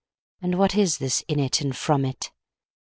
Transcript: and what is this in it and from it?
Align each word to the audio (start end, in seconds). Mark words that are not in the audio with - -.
and 0.41 0.57
what 0.57 0.75
is 0.75 0.97
this 0.97 1.21
in 1.27 1.39
it 1.39 1.61
and 1.61 1.77
from 1.77 2.05
it? 2.05 2.31